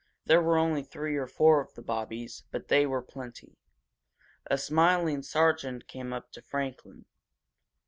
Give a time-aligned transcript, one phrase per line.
[0.25, 3.59] There were only three or four of the Bobbies, but they were plenty.
[4.47, 7.05] A smiling sergeant came up to Franklin.